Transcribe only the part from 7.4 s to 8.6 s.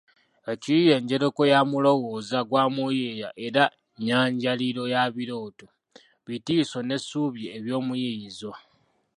eby’omuyiiyizwa